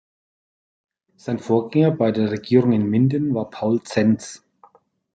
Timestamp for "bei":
1.91-2.11